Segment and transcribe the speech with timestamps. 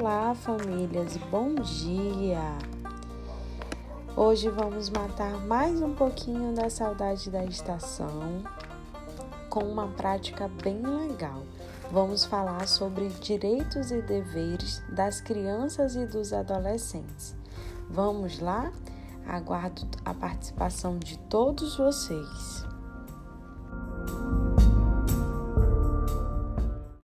[0.00, 2.40] Olá, famílias, bom dia!
[4.16, 8.42] Hoje vamos matar mais um pouquinho da saudade da estação
[9.50, 11.42] com uma prática bem legal.
[11.92, 17.36] Vamos falar sobre direitos e deveres das crianças e dos adolescentes.
[17.90, 18.72] Vamos lá?
[19.26, 22.59] Aguardo a participação de todos vocês.